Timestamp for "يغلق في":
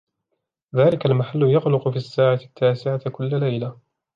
1.43-1.95